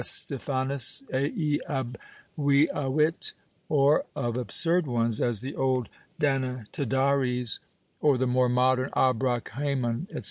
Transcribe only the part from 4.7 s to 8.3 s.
ones as the old Danatadaries, or the